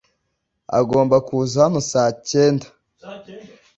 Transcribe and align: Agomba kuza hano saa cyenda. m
Agomba 0.79 1.15
kuza 1.27 1.57
hano 1.65 1.79
saa 1.91 2.11
cyenda. 2.29 2.65
m 2.71 2.73